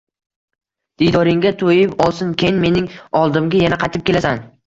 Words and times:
Diydoringga 1.01 1.51
toʻyib 1.59 1.93
olsin, 2.07 2.33
keyin 2.43 2.59
mening 2.65 2.89
oldimga 3.21 3.63
yana 3.65 3.81
qaytib 3.87 4.09
kelasan. 4.09 4.43